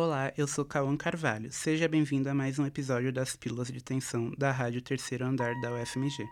[0.00, 1.50] Olá, eu sou Cauã Carvalho.
[1.50, 5.74] Seja bem-vindo a mais um episódio das Pílulas de Tensão da Rádio Terceiro Andar da
[5.74, 6.24] UFMG.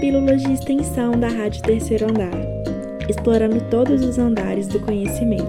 [0.00, 2.32] Pílulas de extensão da Rádio Terceiro Andar,
[3.06, 5.44] explorando todos os andares do conhecimento.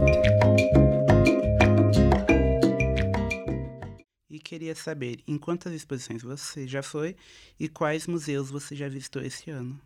[4.30, 7.16] E queria saber em quantas exposições você já foi
[7.58, 9.80] e quais museus você já visitou esse ano.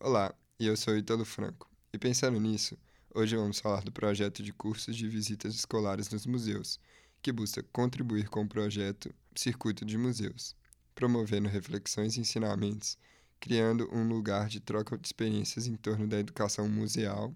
[0.00, 1.70] Olá, e eu sou Ítalo Franco.
[1.92, 2.78] E pensando nisso,
[3.14, 6.80] hoje vamos falar do projeto de cursos de visitas escolares nos museus,
[7.20, 10.56] que busca contribuir com o projeto Circuito de Museus,
[10.94, 12.96] promovendo reflexões e ensinamentos,
[13.38, 17.34] criando um lugar de troca de experiências em torno da educação museal.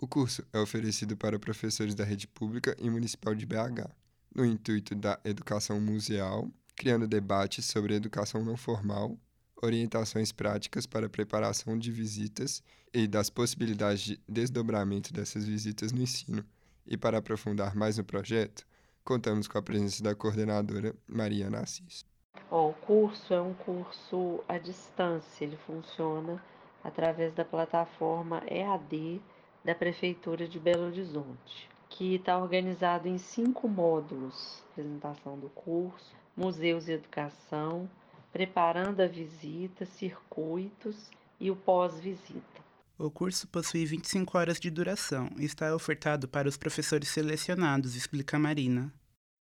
[0.00, 3.88] O curso é oferecido para professores da rede pública e municipal de BH,
[4.34, 9.16] no intuito da educação museal, criando debates sobre educação não formal
[9.62, 12.62] orientações práticas para a preparação de visitas
[12.92, 16.44] e das possibilidades de desdobramento dessas visitas no ensino.
[16.86, 18.66] E para aprofundar mais no projeto,
[19.04, 22.04] contamos com a presença da coordenadora Mariana Assis.
[22.50, 26.42] Oh, o curso é um curso à distância, ele funciona
[26.82, 29.22] através da plataforma EAD
[29.64, 36.88] da Prefeitura de Belo Horizonte, que está organizado em cinco módulos: apresentação do curso, museus
[36.88, 37.88] e educação,
[38.32, 42.62] preparando a visita, circuitos e o pós-visita.
[42.98, 48.38] O curso possui 25 horas de duração e está ofertado para os professores selecionados, explica
[48.38, 48.92] Marina.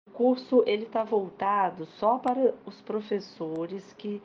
[0.07, 4.21] O curso ele está voltado só para os professores que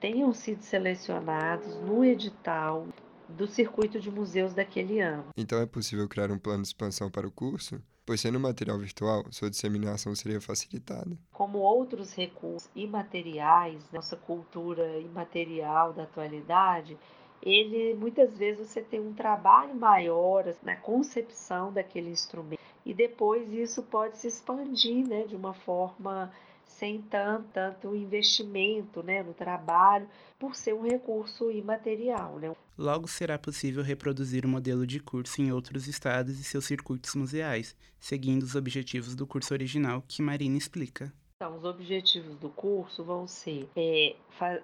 [0.00, 2.86] tenham sido selecionados no edital
[3.28, 5.26] do circuito de museus daquele ano.
[5.36, 7.80] Então é possível criar um plano de expansão para o curso?
[8.08, 11.14] Pois sendo material virtual, sua disseminação seria facilitada.
[11.30, 16.96] Como outros recursos imateriais, nossa cultura imaterial da atualidade,
[17.42, 23.82] ele muitas vezes você tem um trabalho maior na concepção daquele instrumento e depois isso
[23.82, 26.32] pode se expandir, né, de uma forma
[26.68, 30.08] sem tanto, tanto investimento né, no trabalho,
[30.38, 32.38] por ser um recurso imaterial.
[32.38, 32.54] Né?
[32.76, 37.74] Logo será possível reproduzir o modelo de curso em outros estados e seus circuitos museais,
[37.98, 41.12] seguindo os objetivos do curso original que Marina explica.
[41.40, 44.16] Então, os objetivos do curso vão ser é,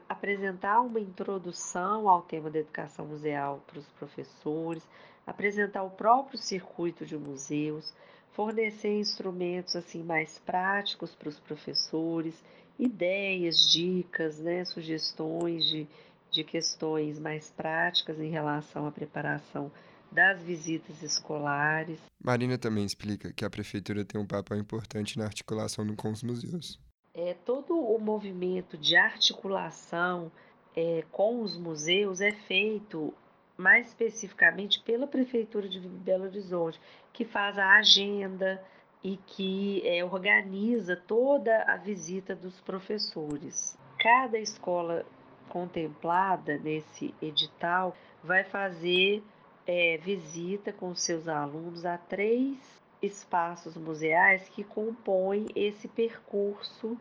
[0.08, 4.82] apresentar uma introdução ao tema da educação museal para os professores,
[5.24, 7.94] apresentar o próprio circuito de museus,
[8.32, 12.42] fornecer instrumentos assim mais práticos para os professores,
[12.76, 15.86] ideias, dicas, né, sugestões de,
[16.28, 19.70] de questões mais práticas em relação à preparação
[20.14, 21.98] das visitas escolares.
[22.22, 26.78] Marina também explica que a prefeitura tem um papel importante na articulação com os museus.
[27.12, 30.30] É, todo o movimento de articulação
[30.76, 33.12] é, com os museus é feito
[33.56, 36.80] mais especificamente pela Prefeitura de Belo Horizonte,
[37.12, 38.62] que faz a agenda
[39.02, 43.78] e que é, organiza toda a visita dos professores.
[43.98, 45.04] Cada escola
[45.48, 49.22] contemplada nesse edital vai fazer
[49.66, 52.58] é, visita com seus alunos a três
[53.02, 56.98] espaços museais que compõem esse percurso.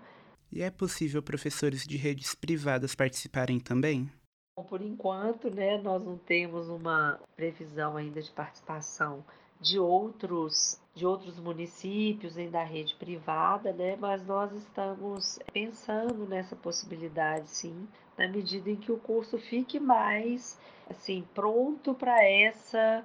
[0.52, 4.12] E é possível professores de redes privadas participarem também?
[4.70, 9.26] Por enquanto, né, nós não temos uma previsão ainda de participação
[9.60, 13.96] de outros de outros municípios em da rede privada, né?
[14.00, 17.88] Mas nós estamos pensando nessa possibilidade, sim,
[18.18, 20.58] na medida em que o curso fique mais
[20.90, 23.04] assim pronto para essa